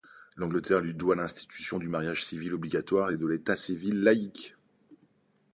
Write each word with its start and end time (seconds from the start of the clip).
L'Angleterre 0.35 0.79
lui 0.79 0.95
doit 0.95 1.15
l'institution 1.15 1.77
du 1.77 1.87
mariage 1.87 2.25
civil 2.25 2.55
obligatoire 2.55 3.11
et 3.11 3.17
de 3.17 3.27
l'état 3.27 3.55
civil 3.55 4.01
laïc. 4.01 4.55